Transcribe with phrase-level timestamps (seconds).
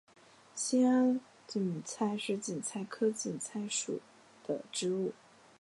[0.55, 4.01] 兴安堇菜是堇菜科堇菜属
[4.43, 5.13] 的植物。